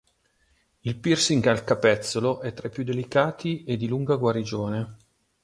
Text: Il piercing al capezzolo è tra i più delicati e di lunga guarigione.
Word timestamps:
Il 0.81 0.97
piercing 0.99 1.45
al 1.45 1.63
capezzolo 1.63 2.41
è 2.41 2.53
tra 2.55 2.69
i 2.69 2.71
più 2.71 2.83
delicati 2.83 3.63
e 3.65 3.77
di 3.77 3.87
lunga 3.87 4.15
guarigione. 4.15 4.97